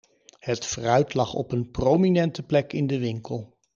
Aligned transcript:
Het 0.39 0.65
fruit 0.65 1.13
lag 1.13 1.33
op 1.33 1.51
een 1.51 1.71
prominente 1.71 2.43
plek 2.43 2.73
in 2.73 2.87
de 2.87 2.99
winkel. 2.99 3.57